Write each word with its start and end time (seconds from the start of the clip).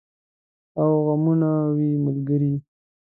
او 0.79 0.89
غمونه 1.05 1.49
وي 1.75 1.89
ملګري 2.05 2.53